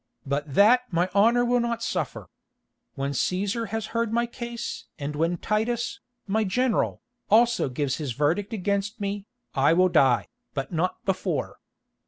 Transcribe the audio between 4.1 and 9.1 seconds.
my case and when Titus, my general, also gives his verdict against